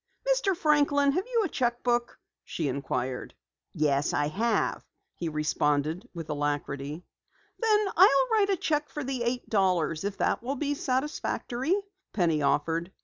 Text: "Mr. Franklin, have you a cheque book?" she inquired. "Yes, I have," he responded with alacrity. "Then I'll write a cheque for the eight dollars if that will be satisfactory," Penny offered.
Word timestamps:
"Mr. 0.27 0.57
Franklin, 0.57 1.11
have 1.11 1.27
you 1.27 1.43
a 1.43 1.47
cheque 1.47 1.83
book?" 1.83 2.17
she 2.43 2.67
inquired. 2.67 3.35
"Yes, 3.75 4.13
I 4.15 4.29
have," 4.29 4.83
he 5.13 5.29
responded 5.29 6.09
with 6.11 6.27
alacrity. 6.31 7.05
"Then 7.59 7.87
I'll 7.95 8.27
write 8.31 8.49
a 8.49 8.57
cheque 8.57 8.89
for 8.89 9.03
the 9.03 9.21
eight 9.21 9.47
dollars 9.47 10.03
if 10.03 10.17
that 10.17 10.41
will 10.41 10.55
be 10.55 10.73
satisfactory," 10.73 11.75
Penny 12.13 12.41
offered. 12.41 12.91